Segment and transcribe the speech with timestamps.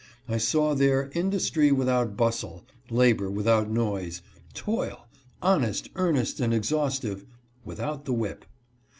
[0.27, 4.23] I saw there industry without bustle, labor without noise,
[4.55, 5.05] toil—
[5.43, 7.23] honest, earnest and exhaustive—
[7.69, 8.45] without the whip.